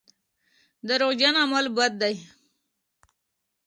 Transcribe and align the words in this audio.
دروغجن 0.87 1.35
عمل 1.43 1.65
بد 1.75 1.93
دی. 2.01 2.15